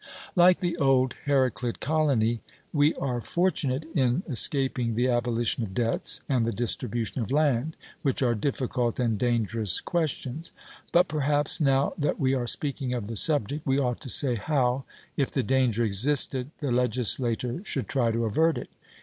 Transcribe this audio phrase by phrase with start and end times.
[0.35, 2.41] Like the old Heraclid colony,
[2.73, 8.23] we are fortunate in escaping the abolition of debts and the distribution of land, which
[8.23, 10.51] are difficult and dangerous questions.
[10.91, 14.85] But, perhaps, now that we are speaking of the subject, we ought to say how,
[15.17, 18.69] if the danger existed, the legislator should try to avert it.